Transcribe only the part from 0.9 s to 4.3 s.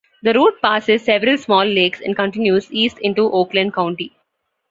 several small lakes and continues east into Oakland County.